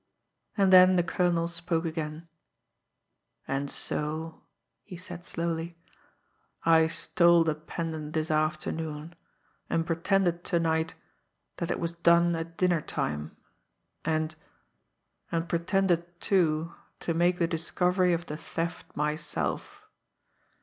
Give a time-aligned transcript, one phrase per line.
[0.57, 2.27] And then the colonel spoke again:
[3.47, 4.41] "And so,"
[4.83, 5.77] he said slowly,
[6.63, 9.13] "I stole the pendant this afternoon,
[9.69, 10.95] and pretended to night
[11.57, 13.37] that it was done at dinner time,
[14.03, 14.33] and
[15.31, 19.83] and pretended, too, to make the discovery of the theft myself.